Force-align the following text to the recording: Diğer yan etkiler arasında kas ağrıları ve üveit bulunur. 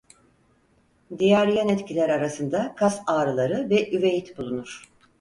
Diğer 1.19 1.47
yan 1.47 1.69
etkiler 1.69 2.09
arasında 2.09 2.75
kas 2.75 3.01
ağrıları 3.07 3.69
ve 3.69 3.91
üveit 3.97 4.37
bulunur. 4.37 4.83